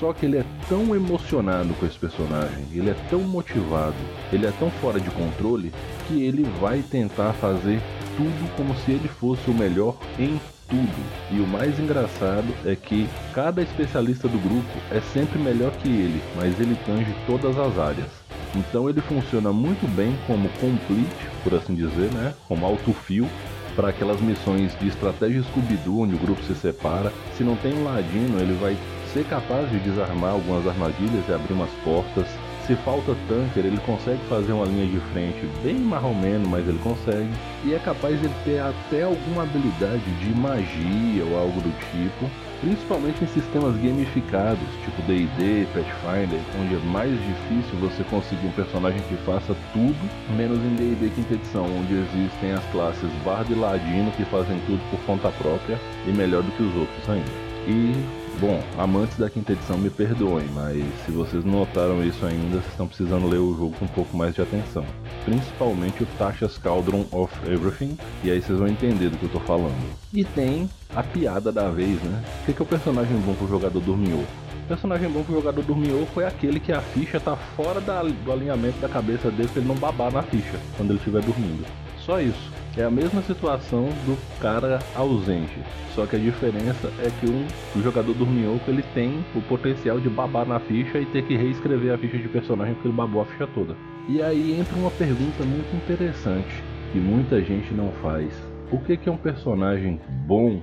só 0.00 0.12
que 0.12 0.26
ele 0.26 0.38
é 0.38 0.44
tão 0.68 0.92
emocionado 0.96 1.72
com 1.74 1.86
esse 1.86 1.96
personagem, 1.96 2.64
ele 2.74 2.90
é 2.90 2.96
tão 3.08 3.20
motivado, 3.20 3.94
ele 4.32 4.44
é 4.44 4.52
tão 4.58 4.68
fora 4.72 4.98
de 4.98 5.08
controle, 5.10 5.72
que 6.08 6.24
ele 6.24 6.42
vai 6.60 6.82
tentar 6.82 7.32
fazer 7.34 7.80
tudo 8.16 8.56
como 8.56 8.74
se 8.78 8.90
ele 8.90 9.06
fosse 9.06 9.48
o 9.48 9.54
melhor 9.54 9.96
em 10.18 10.40
tudo. 10.72 11.04
E 11.30 11.38
o 11.38 11.46
mais 11.46 11.78
engraçado 11.78 12.48
é 12.64 12.74
que 12.74 13.06
cada 13.34 13.60
especialista 13.60 14.26
do 14.26 14.38
grupo 14.38 14.72
é 14.90 15.00
sempre 15.12 15.38
melhor 15.38 15.70
que 15.72 15.88
ele, 15.88 16.22
mas 16.34 16.58
ele 16.58 16.76
tange 16.86 17.14
todas 17.26 17.58
as 17.58 17.78
áreas. 17.78 18.08
Então 18.56 18.88
ele 18.88 19.02
funciona 19.02 19.52
muito 19.52 19.86
bem 19.94 20.16
como 20.26 20.48
complete, 20.60 21.28
por 21.44 21.54
assim 21.54 21.74
dizer, 21.74 22.10
né? 22.12 22.32
Como 22.48 22.64
autofio 22.64 23.28
para 23.76 23.88
aquelas 23.88 24.20
missões 24.20 24.76
de 24.78 24.88
estratégia 24.88 25.42
Scooby-Doo, 25.42 26.00
onde 26.00 26.14
o 26.14 26.18
grupo 26.18 26.42
se 26.42 26.54
separa. 26.54 27.12
Se 27.36 27.44
não 27.44 27.56
tem 27.56 27.74
um 27.74 27.84
ladino, 27.84 28.40
ele 28.40 28.54
vai 28.58 28.76
ser 29.12 29.24
capaz 29.24 29.70
de 29.70 29.78
desarmar 29.78 30.32
algumas 30.32 30.66
armadilhas 30.66 31.28
e 31.28 31.32
abrir 31.32 31.52
umas 31.52 31.70
portas. 31.84 32.26
Se 32.66 32.76
falta 32.76 33.16
tanker, 33.26 33.66
ele 33.66 33.78
consegue 33.78 34.20
fazer 34.28 34.52
uma 34.52 34.64
linha 34.64 34.86
de 34.86 35.00
frente 35.12 35.44
bem 35.64 35.74
marromeno, 35.74 36.48
mas 36.48 36.66
ele 36.68 36.78
consegue. 36.78 37.28
E 37.64 37.74
é 37.74 37.78
capaz 37.80 38.20
de 38.20 38.28
ter 38.44 38.60
até 38.60 39.02
alguma 39.02 39.42
habilidade 39.42 40.04
de 40.20 40.30
magia 40.38 41.24
ou 41.24 41.36
algo 41.36 41.60
do 41.60 41.72
tipo, 41.90 42.30
principalmente 42.60 43.24
em 43.24 43.26
sistemas 43.26 43.74
gamificados, 43.82 44.62
tipo 44.84 45.02
D&D, 45.02 45.66
Pathfinder, 45.74 46.38
onde 46.60 46.76
é 46.76 46.78
mais 46.92 47.10
difícil 47.10 47.80
você 47.80 48.04
conseguir 48.04 48.46
um 48.46 48.52
personagem 48.52 49.00
que 49.08 49.16
faça 49.26 49.56
tudo, 49.72 50.36
menos 50.36 50.58
em 50.58 50.76
D&D 50.76 51.10
quinta 51.16 51.34
edição, 51.34 51.66
onde 51.66 51.94
existem 51.94 52.52
as 52.52 52.64
classes 52.70 53.10
Bardo 53.24 53.52
e 53.52 53.56
Ladino 53.56 54.12
que 54.12 54.24
fazem 54.26 54.60
tudo 54.66 54.80
por 54.88 55.00
conta 55.00 55.30
própria 55.32 55.80
e 56.06 56.12
melhor 56.12 56.44
do 56.44 56.52
que 56.52 56.62
os 56.62 56.76
outros 56.76 57.10
ainda. 57.10 57.52
E, 57.66 58.21
bom, 58.40 58.62
amantes 58.78 59.16
da 59.18 59.30
quinta 59.30 59.52
edição 59.52 59.78
me 59.78 59.90
perdoem, 59.90 60.46
mas 60.52 60.82
se 61.04 61.12
vocês 61.12 61.44
não 61.44 61.60
notaram 61.60 62.04
isso 62.04 62.24
ainda, 62.24 62.58
vocês 62.58 62.70
estão 62.70 62.86
precisando 62.86 63.28
ler 63.28 63.38
o 63.38 63.56
jogo 63.56 63.74
com 63.78 63.84
um 63.84 63.88
pouco 63.88 64.16
mais 64.16 64.34
de 64.34 64.42
atenção. 64.42 64.84
Principalmente 65.24 66.02
o 66.02 66.06
Tasha's 66.18 66.58
Cauldron 66.58 67.06
of 67.12 67.32
Everything, 67.50 67.96
e 68.24 68.30
aí 68.30 68.40
vocês 68.40 68.58
vão 68.58 68.68
entender 68.68 69.10
do 69.10 69.16
que 69.16 69.24
eu 69.24 69.30
tô 69.30 69.40
falando. 69.40 69.74
E 70.12 70.24
tem 70.24 70.68
a 70.94 71.02
piada 71.02 71.52
da 71.52 71.68
vez, 71.70 72.00
né? 72.02 72.22
O 72.42 72.46
que, 72.46 72.52
que 72.52 72.62
é 72.62 72.64
o 72.64 72.68
personagem 72.68 73.16
bom 73.18 73.34
pro 73.34 73.48
jogador 73.48 73.80
dorminhoco? 73.80 74.26
O 74.64 74.68
personagem 74.68 75.10
bom 75.10 75.22
pro 75.22 75.34
jogador 75.34 75.62
dorminhoco 75.62 76.20
é 76.20 76.26
aquele 76.26 76.60
que 76.60 76.72
a 76.72 76.80
ficha 76.80 77.18
tá 77.18 77.36
fora 77.36 77.80
da, 77.80 78.02
do 78.02 78.32
alinhamento 78.32 78.78
da 78.78 78.88
cabeça 78.88 79.30
dele 79.30 79.48
pra 79.48 79.60
ele 79.60 79.68
não 79.68 79.76
babar 79.76 80.12
na 80.12 80.22
ficha 80.22 80.58
quando 80.76 80.90
ele 80.90 80.98
estiver 80.98 81.22
dormindo. 81.22 81.66
Só 82.04 82.20
isso. 82.20 82.52
É 82.76 82.84
a 82.84 82.90
mesma 82.90 83.20
situação 83.22 83.84
do 84.06 84.16
cara 84.40 84.78
ausente, 84.96 85.58
só 85.94 86.06
que 86.06 86.16
a 86.16 86.18
diferença 86.18 86.90
é 86.98 87.10
que 87.20 87.30
um, 87.30 87.82
jogador 87.82 88.14
dorminhoco 88.14 88.70
ele 88.70 88.82
tem 88.94 89.22
o 89.34 89.42
potencial 89.42 90.00
de 90.00 90.08
babar 90.08 90.46
na 90.46 90.58
ficha 90.58 90.98
e 90.98 91.04
ter 91.04 91.22
que 91.26 91.36
reescrever 91.36 91.92
a 91.92 91.98
ficha 91.98 92.16
de 92.16 92.28
personagem 92.28 92.72
porque 92.72 92.88
ele 92.88 92.96
babou 92.96 93.20
a 93.20 93.26
ficha 93.26 93.46
toda. 93.46 93.76
E 94.08 94.22
aí 94.22 94.58
entra 94.58 94.74
uma 94.76 94.90
pergunta 94.90 95.44
muito 95.44 95.76
interessante 95.76 96.64
que 96.92 96.98
muita 96.98 97.42
gente 97.42 97.74
não 97.74 97.92
faz. 98.02 98.32
O 98.70 98.78
que 98.78 98.98
é 99.06 99.12
um 99.12 99.18
personagem 99.18 100.00
bom 100.26 100.62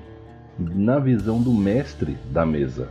na 0.57 0.97
visão 0.97 1.39
do 1.39 1.53
mestre 1.53 2.17
da 2.31 2.43
mesa? 2.43 2.89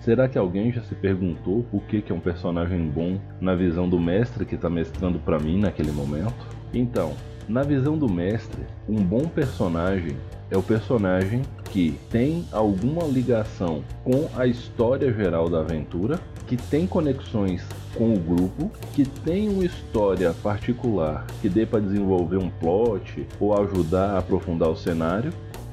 Será 0.00 0.28
que 0.28 0.36
alguém 0.36 0.70
já 0.70 0.82
se 0.82 0.94
perguntou 0.94 1.64
o 1.72 1.80
que 1.80 2.04
é 2.06 2.14
um 2.14 2.20
personagem 2.20 2.86
bom 2.86 3.18
na 3.40 3.54
visão 3.54 3.88
do 3.88 3.98
mestre 3.98 4.44
que 4.44 4.56
está 4.56 4.68
mestrando 4.68 5.18
para 5.18 5.38
mim 5.38 5.58
naquele 5.58 5.90
momento? 5.90 6.46
Então, 6.72 7.14
na 7.48 7.62
visão 7.62 7.96
do 7.96 8.08
mestre, 8.08 8.62
um 8.86 8.96
bom 8.96 9.26
personagem 9.26 10.14
é 10.50 10.56
o 10.56 10.62
personagem 10.62 11.42
que 11.70 11.98
tem 12.10 12.44
alguma 12.52 13.04
ligação 13.04 13.82
com 14.04 14.28
a 14.36 14.46
história 14.46 15.12
geral 15.12 15.48
da 15.48 15.60
aventura, 15.60 16.20
que 16.46 16.56
tem 16.56 16.86
conexões 16.86 17.64
com 17.94 18.12
o 18.12 18.18
grupo, 18.18 18.70
que 18.92 19.04
tem 19.04 19.48
uma 19.48 19.64
história 19.64 20.32
particular 20.42 21.26
que 21.40 21.48
dê 21.48 21.64
para 21.64 21.80
desenvolver 21.80 22.36
um 22.36 22.50
plot 22.50 23.26
ou 23.40 23.58
ajudar 23.62 24.10
a 24.10 24.18
aprofundar 24.18 24.68
o 24.68 24.76
cenário. 24.76 25.32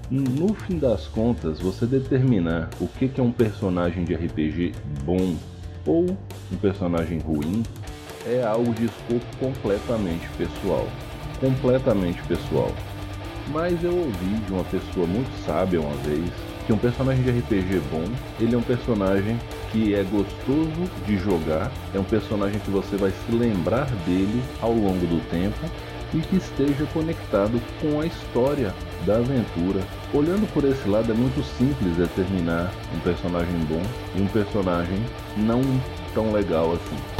No 0.09 0.53
fim 0.53 0.77
das 0.77 1.07
contas, 1.07 1.59
você 1.59 1.85
determinar 1.85 2.69
o 2.79 2.87
que 2.87 3.11
é 3.17 3.23
um 3.23 3.31
personagem 3.31 4.05
de 4.05 4.13
RPG 4.13 4.73
bom 5.03 5.35
ou 5.85 6.05
um 6.51 6.57
personagem 6.57 7.19
ruim 7.19 7.63
é 8.25 8.43
algo 8.43 8.73
de 8.73 8.85
escopo 8.85 9.25
completamente 9.39 10.27
pessoal 10.37 10.87
completamente 11.39 12.21
pessoal. 12.23 12.71
Mas 13.51 13.83
eu 13.83 13.95
ouvi 13.95 14.35
de 14.45 14.53
uma 14.53 14.63
pessoa 14.63 15.05
muito 15.05 15.29
sábia 15.45 15.79
uma 15.79 15.95
vez 15.97 16.31
que 16.65 16.73
um 16.73 16.77
personagem 16.77 17.23
de 17.23 17.29
RPG 17.29 17.79
bom, 17.91 18.05
ele 18.39 18.55
é 18.55 18.57
um 18.57 18.61
personagem 18.61 19.39
que 19.71 19.93
é 19.93 20.03
gostoso 20.03 20.89
de 21.05 21.17
jogar, 21.17 21.71
é 21.93 21.99
um 21.99 22.03
personagem 22.03 22.59
que 22.59 22.71
você 22.71 22.95
vai 22.97 23.11
se 23.11 23.31
lembrar 23.31 23.85
dele 24.05 24.41
ao 24.61 24.71
longo 24.71 25.05
do 25.05 25.21
tempo 25.29 25.69
e 26.13 26.19
que 26.21 26.37
esteja 26.37 26.85
conectado 26.93 27.61
com 27.79 27.99
a 27.99 28.05
história 28.05 28.73
da 29.05 29.17
aventura. 29.17 29.81
Olhando 30.13 30.51
por 30.53 30.63
esse 30.63 30.87
lado, 30.87 31.11
é 31.11 31.15
muito 31.15 31.43
simples 31.57 31.95
determinar 31.97 32.71
um 32.95 32.99
personagem 32.99 33.59
bom 33.69 33.81
e 34.15 34.21
um 34.21 34.27
personagem 34.27 34.99
não 35.37 35.61
tão 36.13 36.31
legal 36.31 36.73
assim. 36.73 37.14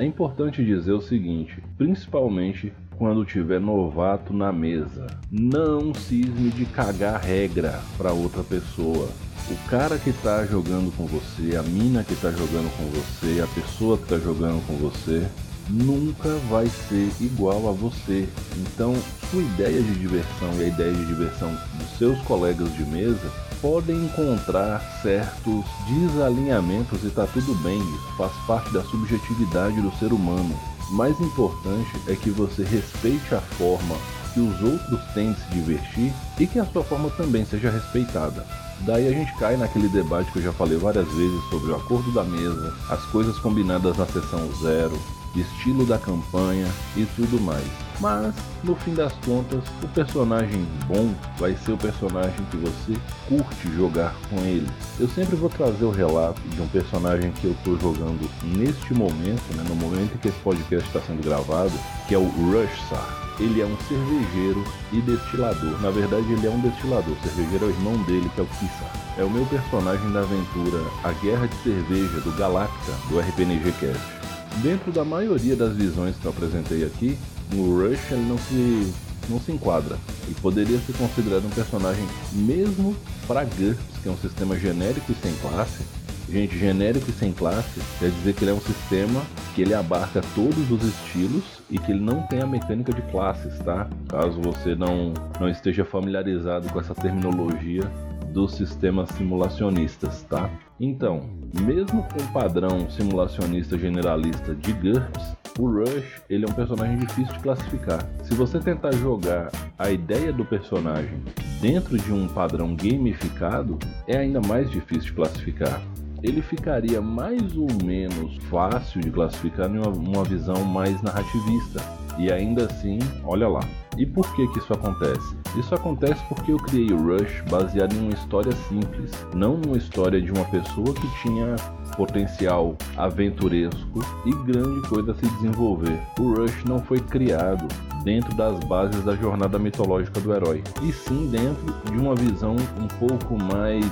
É 0.00 0.04
importante 0.06 0.64
dizer 0.64 0.92
o 0.92 1.02
seguinte, 1.02 1.62
principalmente 1.76 2.72
quando 2.96 3.22
tiver 3.22 3.60
novato 3.60 4.32
na 4.32 4.50
mesa, 4.50 5.06
não 5.30 5.92
cisme 5.92 6.48
de 6.48 6.64
cagar 6.64 7.20
regra 7.20 7.82
para 7.98 8.10
outra 8.10 8.42
pessoa. 8.42 9.10
O 9.50 9.68
cara 9.68 9.98
que 9.98 10.10
tá 10.10 10.46
jogando 10.46 10.90
com 10.96 11.04
você, 11.04 11.54
a 11.54 11.62
mina 11.62 12.02
que 12.02 12.14
tá 12.14 12.30
jogando 12.30 12.74
com 12.78 12.84
você, 12.84 13.42
a 13.42 13.46
pessoa 13.48 13.98
que 13.98 14.08
tá 14.08 14.16
jogando 14.16 14.66
com 14.66 14.72
você, 14.76 15.28
nunca 15.70 16.28
vai 16.50 16.66
ser 16.88 17.10
igual 17.20 17.68
a 17.68 17.72
você. 17.72 18.28
Então, 18.56 18.94
sua 19.30 19.42
ideia 19.42 19.80
de 19.80 19.94
diversão 19.94 20.52
e 20.58 20.64
a 20.64 20.68
ideia 20.68 20.92
de 20.92 21.06
diversão 21.06 21.56
dos 21.74 21.98
seus 21.98 22.20
colegas 22.22 22.72
de 22.74 22.84
mesa 22.84 23.30
podem 23.62 23.96
encontrar 23.96 24.80
certos 25.02 25.64
desalinhamentos 25.88 27.04
e 27.04 27.10
tá 27.10 27.26
tudo 27.26 27.54
bem, 27.62 27.78
isso 27.78 28.16
faz 28.16 28.32
parte 28.46 28.72
da 28.72 28.82
subjetividade 28.82 29.80
do 29.80 29.92
ser 29.98 30.12
humano. 30.12 30.58
Mais 30.92 31.18
importante 31.20 31.90
é 32.08 32.16
que 32.16 32.30
você 32.30 32.64
respeite 32.64 33.34
a 33.34 33.40
forma 33.40 33.96
que 34.34 34.40
os 34.40 34.62
outros 34.62 35.00
têm 35.14 35.32
de 35.32 35.40
se 35.40 35.50
divertir 35.50 36.12
e 36.38 36.46
que 36.46 36.58
a 36.58 36.64
sua 36.64 36.82
forma 36.82 37.10
também 37.10 37.44
seja 37.44 37.70
respeitada. 37.70 38.46
Daí 38.80 39.06
a 39.06 39.12
gente 39.12 39.32
cai 39.36 39.56
naquele 39.56 39.88
debate 39.88 40.32
que 40.32 40.38
eu 40.38 40.42
já 40.42 40.52
falei 40.52 40.78
várias 40.78 41.06
vezes 41.12 41.42
sobre 41.50 41.70
o 41.70 41.76
acordo 41.76 42.10
da 42.12 42.24
mesa, 42.24 42.74
as 42.88 43.04
coisas 43.06 43.38
combinadas 43.38 43.96
na 43.96 44.06
sessão 44.06 44.48
zero, 44.62 44.98
estilo 45.34 45.84
da 45.84 45.98
campanha 45.98 46.66
e 46.96 47.04
tudo 47.16 47.40
mais. 47.40 47.66
Mas, 48.00 48.34
no 48.64 48.74
fim 48.74 48.94
das 48.94 49.12
contas, 49.24 49.62
o 49.82 49.88
personagem 49.88 50.66
bom 50.86 51.12
vai 51.38 51.54
ser 51.54 51.72
o 51.72 51.76
personagem 51.76 52.44
que 52.50 52.56
você 52.56 52.98
curte 53.28 53.70
jogar 53.76 54.14
com 54.30 54.36
ele. 54.38 54.66
Eu 54.98 55.06
sempre 55.08 55.36
vou 55.36 55.50
trazer 55.50 55.84
o 55.84 55.90
relato 55.90 56.40
de 56.40 56.62
um 56.62 56.68
personagem 56.68 57.30
que 57.32 57.44
eu 57.44 57.52
estou 57.52 57.78
jogando 57.78 58.28
neste 58.42 58.94
momento, 58.94 59.54
né, 59.54 59.64
no 59.68 59.74
momento 59.74 60.14
em 60.14 60.18
que 60.18 60.28
esse 60.28 60.38
podcast 60.38 60.88
está 60.88 61.00
sendo 61.00 61.22
gravado, 61.22 61.72
que 62.08 62.14
é 62.14 62.18
o 62.18 62.24
Rushsar. 62.24 63.30
Ele 63.38 63.60
é 63.60 63.66
um 63.66 63.76
cervejeiro 63.88 64.64
e 64.92 65.00
destilador. 65.00 65.80
Na 65.80 65.90
verdade, 65.90 66.30
ele 66.30 66.46
é 66.46 66.50
um 66.50 66.60
destilador. 66.60 67.14
O 67.14 67.22
cervejeiro 67.22 67.66
é 67.66 67.68
o 67.68 67.70
irmão 67.70 68.02
dele, 68.04 68.30
que 68.34 68.40
é 68.40 68.44
o 68.44 68.46
Kissar. 68.46 68.92
É 69.16 69.24
o 69.24 69.30
meu 69.30 69.46
personagem 69.46 70.12
da 70.12 70.20
aventura 70.20 70.84
A 71.04 71.12
Guerra 71.12 71.46
de 71.46 71.56
Cerveja 71.62 72.20
do 72.20 72.36
Galacta, 72.36 72.92
do 73.08 73.18
RPNG 73.18 73.72
Cast. 73.72 74.19
Dentro 74.62 74.92
da 74.92 75.04
maioria 75.04 75.56
das 75.56 75.74
visões 75.74 76.16
que 76.16 76.26
eu 76.26 76.30
apresentei 76.30 76.84
aqui, 76.84 77.16
o 77.54 77.80
Rush 77.80 78.12
ele 78.12 78.28
não 78.28 78.38
se 78.38 78.92
não 79.28 79.40
se 79.40 79.52
enquadra 79.52 79.96
e 80.28 80.34
poderia 80.34 80.78
ser 80.80 80.92
considerado 80.94 81.46
um 81.46 81.50
personagem 81.50 82.04
mesmo 82.32 82.96
para 83.26 83.44
GURPS, 83.44 83.78
que 84.02 84.08
é 84.08 84.12
um 84.12 84.16
sistema 84.16 84.58
genérico 84.58 85.12
e 85.12 85.14
sem 85.14 85.32
classe. 85.34 85.84
Gente, 86.28 86.58
genérico 86.58 87.10
e 87.10 87.12
sem 87.12 87.32
classe 87.32 87.80
quer 87.98 88.10
dizer 88.10 88.34
que 88.34 88.44
ele 88.44 88.52
é 88.52 88.54
um 88.54 88.60
sistema 88.60 89.22
que 89.54 89.62
ele 89.62 89.74
abarca 89.74 90.20
todos 90.34 90.70
os 90.70 90.82
estilos 90.82 91.42
e 91.68 91.78
que 91.78 91.90
ele 91.90 92.00
não 92.00 92.22
tem 92.22 92.40
a 92.40 92.46
mecânica 92.46 92.92
de 92.92 93.02
classes, 93.02 93.58
tá? 93.60 93.88
Caso 94.08 94.40
você 94.40 94.76
não, 94.76 95.12
não 95.40 95.48
esteja 95.48 95.84
familiarizado 95.84 96.68
com 96.72 96.78
essa 96.78 96.94
terminologia, 96.94 97.82
dos 98.32 98.54
sistemas 98.54 99.08
simulacionistas, 99.10 100.22
tá? 100.22 100.50
Então, 100.78 101.28
mesmo 101.60 102.02
com 102.04 102.22
o 102.22 102.32
padrão 102.32 102.88
simulacionista 102.90 103.76
generalista 103.76 104.54
de 104.54 104.72
GURPS, 104.72 105.36
o 105.58 105.68
Rush 105.68 106.22
ele 106.30 106.46
é 106.46 106.48
um 106.48 106.54
personagem 106.54 106.98
difícil 106.98 107.34
de 107.34 107.40
classificar. 107.40 108.08
Se 108.22 108.34
você 108.34 108.58
tentar 108.58 108.92
jogar 108.92 109.50
a 109.78 109.90
ideia 109.90 110.32
do 110.32 110.44
personagem 110.44 111.22
dentro 111.60 111.98
de 111.98 112.12
um 112.12 112.28
padrão 112.28 112.74
gamificado, 112.74 113.78
é 114.06 114.16
ainda 114.16 114.40
mais 114.40 114.70
difícil 114.70 115.10
de 115.10 115.12
classificar. 115.12 115.82
Ele 116.22 116.42
ficaria 116.42 117.00
mais 117.00 117.56
ou 117.56 117.68
menos 117.84 118.36
fácil 118.44 119.00
de 119.00 119.10
classificar 119.10 119.70
em 119.70 119.78
uma, 119.78 119.88
uma 119.88 120.24
visão 120.24 120.64
mais 120.64 121.00
narrativista. 121.02 121.80
E 122.18 122.30
ainda 122.30 122.66
assim, 122.66 122.98
olha 123.24 123.48
lá, 123.48 123.60
e 124.00 124.06
por 124.06 124.34
que 124.34 124.48
que 124.48 124.58
isso 124.58 124.72
acontece? 124.72 125.36
Isso 125.58 125.74
acontece 125.74 126.24
porque 126.26 126.52
eu 126.52 126.56
criei 126.56 126.90
o 126.90 126.96
Rush 126.96 127.42
baseado 127.50 127.92
em 127.92 128.00
uma 128.00 128.14
história 128.14 128.50
simples, 128.52 129.10
não 129.34 129.58
numa 129.58 129.76
história 129.76 130.22
de 130.22 130.32
uma 130.32 130.46
pessoa 130.46 130.94
que 130.94 131.22
tinha 131.22 131.54
potencial 131.98 132.78
aventuresco 132.96 134.00
e 134.24 134.30
grande 134.50 134.88
coisa 134.88 135.12
a 135.12 135.14
se 135.14 135.28
desenvolver. 135.34 136.00
O 136.18 136.32
Rush 136.32 136.64
não 136.64 136.82
foi 136.82 136.98
criado 136.98 137.68
dentro 138.02 138.34
das 138.34 138.58
bases 138.60 139.04
da 139.04 139.14
jornada 139.14 139.58
mitológica 139.58 140.18
do 140.18 140.32
herói, 140.32 140.64
e 140.82 140.90
sim 140.92 141.28
dentro 141.30 141.66
de 141.92 141.98
uma 141.98 142.14
visão 142.14 142.56
um 142.78 142.88
pouco 142.98 143.36
mais 143.36 143.84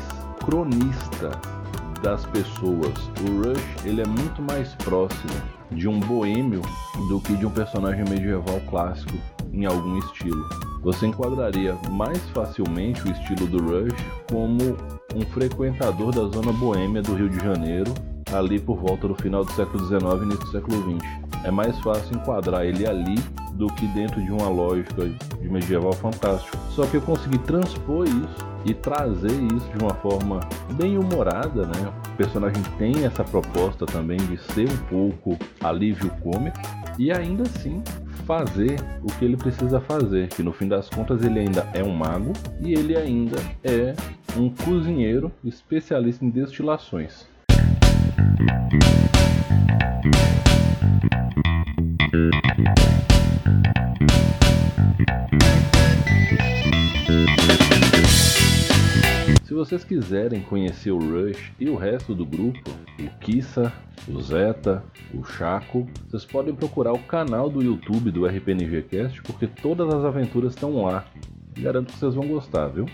cronista 0.42 1.38
das 2.02 2.24
pessoas. 2.24 2.94
O 3.28 3.46
Rush 3.46 3.84
ele 3.84 4.00
é 4.00 4.06
muito 4.06 4.40
mais 4.40 4.74
próximo 4.76 5.34
de 5.70 5.86
um 5.86 6.00
boêmio 6.00 6.62
do 7.10 7.20
que 7.20 7.36
de 7.36 7.44
um 7.44 7.50
personagem 7.50 8.06
medieval 8.08 8.58
clássico 8.70 9.18
em 9.58 9.66
algum 9.66 9.98
estilo. 9.98 10.48
você 10.80 11.06
enquadraria 11.06 11.76
mais 11.90 12.18
facilmente 12.30 13.02
o 13.02 13.10
estilo 13.10 13.46
do 13.48 13.58
Rush 13.58 14.04
como 14.30 14.76
um 15.16 15.22
frequentador 15.32 16.14
da 16.14 16.24
zona 16.28 16.52
boêmia 16.52 17.02
do 17.02 17.14
Rio 17.14 17.28
de 17.28 17.38
Janeiro, 17.40 17.92
ali 18.32 18.60
por 18.60 18.76
volta 18.76 19.08
do 19.08 19.14
final 19.16 19.44
do 19.44 19.50
século 19.52 19.84
XIX 19.84 20.02
e 20.02 20.24
início 20.24 20.44
do 20.44 20.50
século 20.52 20.98
XX. 20.98 21.08
É 21.44 21.50
mais 21.50 21.76
fácil 21.80 22.16
enquadrar 22.16 22.64
ele 22.64 22.86
ali 22.86 23.16
do 23.54 23.66
que 23.66 23.86
dentro 23.88 24.22
de 24.22 24.30
uma 24.30 24.48
lógica 24.48 25.08
de 25.08 25.48
medieval 25.48 25.92
fantástico. 25.92 26.56
Só 26.70 26.86
que 26.86 26.96
eu 26.96 27.00
consegui 27.00 27.38
transpor 27.38 28.06
isso 28.06 28.46
e 28.64 28.74
trazer 28.74 29.32
isso 29.32 29.68
de 29.76 29.82
uma 29.82 29.94
forma 29.94 30.40
bem 30.74 30.96
humorada, 30.98 31.66
né? 31.66 31.92
O 32.12 32.16
personagem 32.16 32.62
tem 32.78 33.04
essa 33.04 33.24
proposta 33.24 33.86
também 33.86 34.18
de 34.18 34.38
ser 34.52 34.68
um 34.70 34.76
pouco 34.88 35.36
alívio 35.60 36.10
cômico 36.22 36.58
e 36.98 37.10
ainda 37.10 37.42
assim 37.44 37.82
fazer 38.28 38.76
o 39.02 39.06
que 39.06 39.24
ele 39.24 39.38
precisa 39.38 39.80
fazer, 39.80 40.28
que 40.28 40.42
no 40.42 40.52
fim 40.52 40.68
das 40.68 40.90
contas 40.90 41.24
ele 41.24 41.38
ainda 41.38 41.66
é 41.72 41.82
um 41.82 41.94
mago 41.94 42.34
e 42.60 42.74
ele 42.74 42.94
ainda 42.94 43.38
é 43.64 43.94
um 44.36 44.50
cozinheiro 44.50 45.32
especialista 45.42 46.22
em 46.26 46.28
destilações. 46.28 47.26
Vocês 59.58 59.82
quiserem 59.82 60.40
conhecer 60.40 60.92
o 60.92 60.98
Rush 60.98 61.50
e 61.58 61.68
o 61.68 61.74
resto 61.74 62.14
do 62.14 62.24
grupo, 62.24 62.70
o 63.00 63.18
Kissa, 63.18 63.72
o 64.06 64.20
Zeta, 64.22 64.84
o 65.12 65.24
Chaco, 65.24 65.84
vocês 66.06 66.24
podem 66.24 66.54
procurar 66.54 66.92
o 66.92 66.98
canal 67.00 67.50
do 67.50 67.60
YouTube 67.60 68.12
do 68.12 68.24
RPNGcast 68.24 69.20
porque 69.22 69.48
todas 69.48 69.92
as 69.92 70.04
aventuras 70.04 70.54
estão 70.54 70.84
lá. 70.84 71.04
Garanto 71.58 71.92
que 71.92 71.98
vocês 71.98 72.14
vão 72.14 72.28
gostar, 72.28 72.68
viu? 72.68 72.86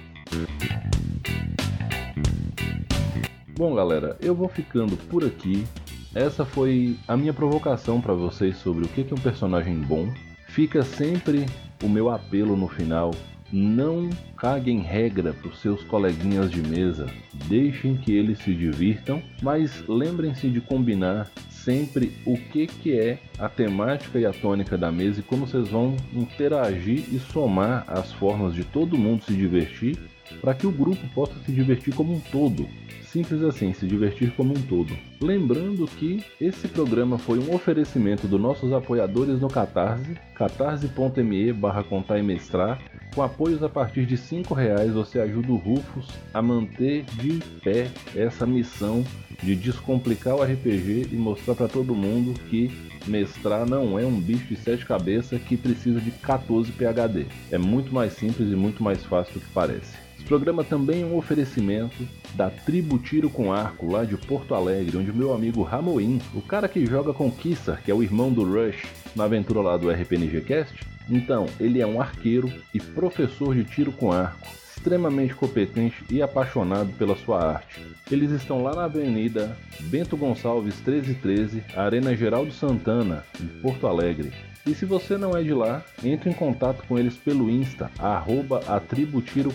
Bom, 3.58 3.74
galera, 3.74 4.16
eu 4.22 4.34
vou 4.34 4.48
ficando 4.48 4.96
por 4.96 5.22
aqui. 5.22 5.66
Essa 6.14 6.46
foi 6.46 6.96
a 7.06 7.14
minha 7.14 7.34
provocação 7.34 8.00
para 8.00 8.14
vocês 8.14 8.56
sobre 8.56 8.86
o 8.86 8.88
que 8.88 9.02
é 9.02 9.14
um 9.14 9.20
personagem 9.20 9.78
bom. 9.80 10.10
Fica 10.48 10.82
sempre 10.82 11.44
o 11.82 11.90
meu 11.90 12.08
apelo 12.08 12.56
no 12.56 12.68
final 12.68 13.10
não 13.54 14.10
caguem 14.36 14.80
regra 14.80 15.32
para 15.32 15.48
os 15.48 15.60
seus 15.60 15.84
coleguinhas 15.84 16.50
de 16.50 16.60
mesa, 16.60 17.06
deixem 17.46 17.96
que 17.96 18.12
eles 18.12 18.40
se 18.40 18.52
divirtam, 18.52 19.22
mas 19.40 19.84
lembrem-se 19.86 20.50
de 20.50 20.60
combinar 20.60 21.30
sempre 21.48 22.12
o 22.26 22.36
que, 22.36 22.66
que 22.66 22.98
é 22.98 23.18
a 23.38 23.48
temática 23.48 24.18
e 24.18 24.26
a 24.26 24.32
tônica 24.32 24.76
da 24.76 24.90
mesa 24.90 25.20
e 25.20 25.22
como 25.22 25.46
vocês 25.46 25.68
vão 25.68 25.96
interagir 26.12 27.04
e 27.12 27.18
somar 27.18 27.84
as 27.86 28.12
formas 28.12 28.54
de 28.54 28.64
todo 28.64 28.98
mundo 28.98 29.22
se 29.22 29.32
divertir 29.32 29.98
para 30.40 30.52
que 30.52 30.66
o 30.66 30.72
grupo 30.72 31.06
possa 31.14 31.34
se 31.46 31.52
divertir 31.52 31.94
como 31.94 32.12
um 32.12 32.20
todo. 32.20 32.68
Simples 33.14 33.44
assim, 33.44 33.72
se 33.72 33.86
divertir 33.86 34.34
como 34.34 34.52
um 34.52 34.62
todo. 34.62 34.92
Lembrando 35.20 35.86
que 35.86 36.24
esse 36.40 36.66
programa 36.66 37.16
foi 37.16 37.38
um 37.38 37.54
oferecimento 37.54 38.26
dos 38.26 38.40
nossos 38.40 38.72
apoiadores 38.72 39.40
no 39.40 39.48
Catarse, 39.48 40.16
catarse.me 40.34 41.52
barra. 41.52 41.84
Com 43.14 43.22
apoios 43.22 43.62
a 43.62 43.68
partir 43.68 44.04
de 44.04 44.16
R$ 44.16 44.42
reais 44.56 44.94
você 44.94 45.20
ajuda 45.20 45.52
o 45.52 45.56
Rufus 45.56 46.08
a 46.32 46.42
manter 46.42 47.04
de 47.04 47.38
pé 47.62 47.88
essa 48.16 48.44
missão 48.44 49.04
de 49.40 49.54
descomplicar 49.54 50.34
o 50.34 50.42
RPG 50.42 51.10
e 51.12 51.14
mostrar 51.14 51.54
para 51.54 51.68
todo 51.68 51.94
mundo 51.94 52.34
que 52.50 52.68
mestrar 53.06 53.64
não 53.64 53.96
é 53.96 54.04
um 54.04 54.20
bicho 54.20 54.46
de 54.46 54.56
sete 54.56 54.84
cabeças 54.84 55.40
que 55.40 55.56
precisa 55.56 56.00
de 56.00 56.10
14 56.10 56.72
PHD. 56.72 57.26
É 57.52 57.58
muito 57.58 57.94
mais 57.94 58.14
simples 58.14 58.50
e 58.50 58.56
muito 58.56 58.82
mais 58.82 59.04
fácil 59.04 59.34
do 59.34 59.40
que 59.40 59.50
parece. 59.52 60.02
Programa 60.26 60.64
também 60.64 61.02
é 61.02 61.06
um 61.06 61.16
oferecimento 61.16 62.06
da 62.34 62.50
Tribo 62.50 62.98
Tiro 62.98 63.28
com 63.28 63.52
Arco, 63.52 63.90
lá 63.90 64.04
de 64.04 64.16
Porto 64.16 64.54
Alegre, 64.54 64.96
onde 64.96 65.12
meu 65.12 65.34
amigo 65.34 65.62
Ramoim, 65.62 66.20
o 66.34 66.40
cara 66.40 66.66
que 66.66 66.86
joga 66.86 67.12
com 67.12 67.30
Kissar, 67.30 67.82
que 67.82 67.90
é 67.90 67.94
o 67.94 68.02
irmão 68.02 68.32
do 68.32 68.42
Rush, 68.42 68.84
na 69.14 69.24
aventura 69.24 69.60
lá 69.60 69.76
do 69.76 69.90
RPNG 69.90 70.40
Cast, 70.40 70.74
então, 71.08 71.46
ele 71.60 71.80
é 71.80 71.86
um 71.86 72.00
arqueiro 72.00 72.50
e 72.72 72.80
professor 72.80 73.54
de 73.54 73.64
tiro 73.64 73.92
com 73.92 74.10
arco, 74.10 74.48
extremamente 74.76 75.34
competente 75.34 76.02
e 76.10 76.22
apaixonado 76.22 76.92
pela 76.94 77.16
sua 77.16 77.42
arte. 77.56 77.84
Eles 78.10 78.30
estão 78.30 78.62
lá 78.62 78.74
na 78.74 78.84
Avenida 78.84 79.56
Bento 79.80 80.16
Gonçalves 80.16 80.76
1313, 80.76 81.62
Arena 81.76 82.16
Geraldo 82.16 82.52
Santana, 82.52 83.24
em 83.40 83.46
Porto 83.60 83.86
Alegre. 83.86 84.32
E 84.66 84.74
se 84.74 84.86
você 84.86 85.18
não 85.18 85.36
é 85.36 85.42
de 85.42 85.52
lá, 85.52 85.84
entre 86.02 86.30
em 86.30 86.32
contato 86.32 86.86
com 86.88 86.98
eles 86.98 87.16
pelo 87.16 87.50
Insta, 87.50 87.90
arroba 87.98 88.62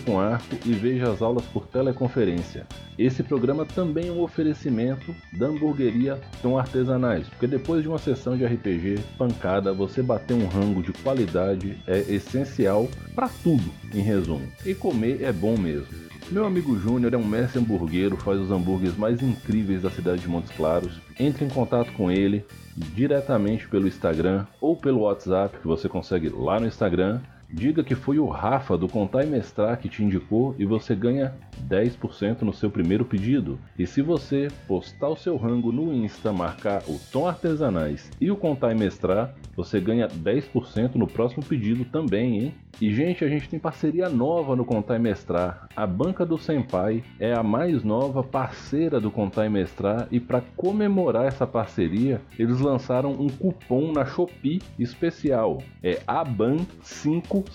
com 0.04 0.20
Arco 0.20 0.56
e 0.64 0.72
veja 0.72 1.10
as 1.10 1.20
aulas 1.20 1.44
por 1.46 1.66
teleconferência. 1.66 2.64
Esse 2.96 3.22
programa 3.22 3.66
também 3.66 4.08
é 4.08 4.12
um 4.12 4.20
oferecimento 4.20 5.14
da 5.32 5.46
hamburgueria 5.46 6.20
Tom 6.40 6.56
Artesanais, 6.56 7.28
porque 7.28 7.48
depois 7.48 7.82
de 7.82 7.88
uma 7.88 7.98
sessão 7.98 8.36
de 8.36 8.44
RPG 8.44 9.00
pancada, 9.18 9.72
você 9.72 10.00
bater 10.00 10.34
um 10.34 10.46
rango 10.46 10.82
de 10.82 10.92
qualidade 10.92 11.76
é 11.88 11.98
essencial 12.00 12.88
para 13.14 13.28
tudo, 13.42 13.72
em 13.92 14.00
resumo. 14.00 14.46
E 14.64 14.74
comer 14.74 15.22
é 15.22 15.32
bom 15.32 15.56
mesmo. 15.56 16.09
Meu 16.30 16.46
amigo 16.46 16.78
Júnior 16.78 17.12
é 17.12 17.16
um 17.16 17.26
mestre 17.26 17.58
hamburguero, 17.58 18.16
faz 18.16 18.38
os 18.38 18.52
hambúrgueres 18.52 18.96
mais 18.96 19.20
incríveis 19.20 19.82
da 19.82 19.90
cidade 19.90 20.22
de 20.22 20.28
Montes 20.28 20.52
Claros. 20.52 21.00
Entre 21.18 21.44
em 21.44 21.48
contato 21.48 21.90
com 21.94 22.08
ele, 22.08 22.44
diretamente 22.76 23.66
pelo 23.66 23.88
Instagram 23.88 24.46
ou 24.60 24.76
pelo 24.76 25.00
WhatsApp, 25.00 25.58
que 25.58 25.66
você 25.66 25.88
consegue 25.88 26.28
lá 26.28 26.60
no 26.60 26.68
Instagram. 26.68 27.20
Diga 27.52 27.82
que 27.82 27.96
foi 27.96 28.20
o 28.20 28.28
Rafa 28.28 28.78
do 28.78 28.88
Contar 28.88 29.24
e 29.24 29.26
Mestrar 29.26 29.76
que 29.76 29.88
te 29.88 30.04
indicou 30.04 30.54
e 30.56 30.64
você 30.64 30.94
ganha 30.94 31.34
10% 31.68 32.42
no 32.42 32.52
seu 32.52 32.70
primeiro 32.70 33.04
pedido. 33.04 33.58
E 33.78 33.86
se 33.86 34.02
você 34.02 34.48
postar 34.66 35.08
o 35.08 35.16
seu 35.16 35.36
rango 35.36 35.72
no 35.72 35.92
Insta, 35.92 36.32
marcar 36.32 36.82
o 36.88 36.98
Tom 37.12 37.26
Artesanais 37.26 38.10
e 38.20 38.30
o 38.30 38.36
Contar 38.36 38.72
e 38.72 38.74
Mestrar, 38.74 39.34
você 39.56 39.80
ganha 39.80 40.08
10% 40.08 40.94
no 40.94 41.06
próximo 41.06 41.44
pedido 41.44 41.84
também, 41.84 42.44
hein? 42.44 42.54
E 42.80 42.92
gente, 42.94 43.24
a 43.24 43.28
gente 43.28 43.48
tem 43.48 43.58
parceria 43.58 44.08
nova 44.08 44.56
no 44.56 44.64
Contar 44.64 44.96
e 44.96 44.98
Mestrar. 44.98 45.68
A 45.76 45.86
Banca 45.86 46.24
do 46.24 46.38
Senpai 46.38 47.02
é 47.18 47.32
a 47.32 47.42
mais 47.42 47.84
nova 47.84 48.22
parceira 48.22 49.00
do 49.00 49.10
Contar 49.10 49.46
e 49.46 49.50
Mestrar 49.50 50.08
e 50.10 50.18
para 50.18 50.40
comemorar 50.56 51.26
essa 51.26 51.46
parceria, 51.46 52.22
eles 52.38 52.60
lançaram 52.60 53.12
um 53.12 53.28
cupom 53.28 53.92
na 53.92 54.06
Shopee 54.06 54.62
especial. 54.78 55.62
É 55.82 56.00
ABAN500 56.06 57.50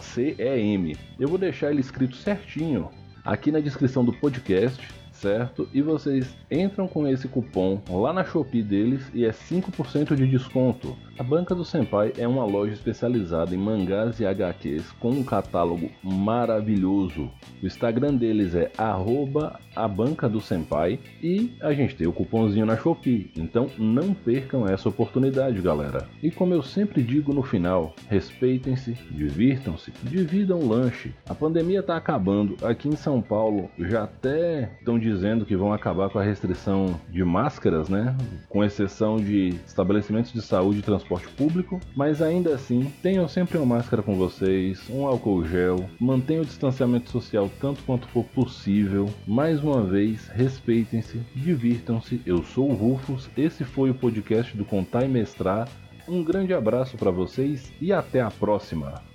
CEM. 0.00 0.96
Eu 1.18 1.28
vou 1.28 1.38
deixar 1.38 1.70
ele 1.70 1.80
escrito 1.80 2.16
certinho 2.16 2.90
aqui 3.24 3.52
na 3.52 3.60
descrição 3.60 4.04
do 4.04 4.12
podcast 4.12 4.86
certo? 5.22 5.68
E 5.72 5.80
vocês 5.80 6.36
entram 6.50 6.88
com 6.88 7.06
esse 7.06 7.28
cupom 7.28 7.80
lá 7.88 8.12
na 8.12 8.24
Shopee 8.24 8.62
deles 8.62 9.08
e 9.14 9.24
é 9.24 9.30
5% 9.30 10.16
de 10.16 10.26
desconto. 10.26 10.96
A 11.18 11.22
Banca 11.22 11.54
do 11.54 11.64
Senpai 11.64 12.12
é 12.18 12.26
uma 12.26 12.44
loja 12.44 12.72
especializada 12.72 13.54
em 13.54 13.58
mangás 13.58 14.18
e 14.18 14.26
HQs 14.26 14.90
com 14.92 15.10
um 15.10 15.22
catálogo 15.22 15.88
maravilhoso. 16.02 17.30
O 17.62 17.66
Instagram 17.66 18.16
deles 18.16 18.54
é 18.54 18.72
arroba 18.76 19.60
a 19.76 19.86
Banca 19.86 20.28
do 20.28 20.40
Senpai 20.40 20.98
e 21.22 21.52
a 21.60 21.72
gente 21.72 21.94
tem 21.94 22.06
o 22.06 22.12
cupomzinho 22.12 22.66
na 22.66 22.76
Shopee. 22.76 23.30
Então 23.36 23.70
não 23.78 24.12
percam 24.12 24.66
essa 24.66 24.88
oportunidade, 24.88 25.60
galera. 25.60 26.08
E 26.22 26.30
como 26.30 26.54
eu 26.54 26.62
sempre 26.62 27.02
digo 27.02 27.32
no 27.32 27.42
final, 27.42 27.94
respeitem-se, 28.08 28.94
divirtam-se, 29.10 29.92
dividam 30.02 30.58
o 30.58 30.68
lanche. 30.68 31.14
A 31.28 31.34
pandemia 31.34 31.80
está 31.80 31.96
acabando. 31.96 32.56
Aqui 32.64 32.88
em 32.88 32.96
São 32.96 33.22
Paulo 33.22 33.70
já 33.78 34.04
até 34.04 34.72
estão 34.78 34.98
dizendo 35.12 35.44
que 35.44 35.56
vão 35.56 35.72
acabar 35.72 36.08
com 36.08 36.18
a 36.18 36.22
restrição 36.22 36.98
de 37.08 37.22
máscaras, 37.24 37.88
né? 37.88 38.16
Com 38.48 38.64
exceção 38.64 39.16
de 39.16 39.48
estabelecimentos 39.66 40.32
de 40.32 40.40
saúde 40.40 40.78
e 40.78 40.82
transporte 40.82 41.28
público, 41.28 41.78
mas 41.94 42.22
ainda 42.22 42.54
assim, 42.54 42.92
tenham 43.02 43.28
sempre 43.28 43.58
uma 43.58 43.76
máscara 43.76 44.02
com 44.02 44.14
vocês, 44.14 44.82
um 44.90 45.06
álcool 45.06 45.44
gel, 45.44 45.88
mantenham 46.00 46.42
o 46.42 46.46
distanciamento 46.46 47.10
social 47.10 47.50
tanto 47.60 47.82
quanto 47.84 48.08
for 48.08 48.24
possível. 48.24 49.08
Mais 49.26 49.62
uma 49.62 49.82
vez, 49.82 50.28
respeitem-se, 50.28 51.20
divirtam-se. 51.34 52.20
Eu 52.24 52.42
sou 52.42 52.70
o 52.70 52.74
Rufus, 52.74 53.28
esse 53.36 53.64
foi 53.64 53.90
o 53.90 53.94
podcast 53.94 54.56
do 54.56 54.64
Contar 54.64 55.04
e 55.04 55.08
Mestrar. 55.08 55.68
Um 56.08 56.22
grande 56.24 56.52
abraço 56.52 56.96
para 56.96 57.10
vocês 57.10 57.72
e 57.80 57.92
até 57.92 58.20
a 58.20 58.30
próxima. 58.30 59.11